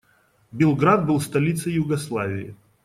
[0.51, 2.55] Белград был столицей Югославии.